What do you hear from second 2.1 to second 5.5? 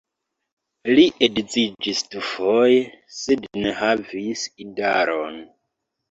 dufoje, sed ne havis idaron.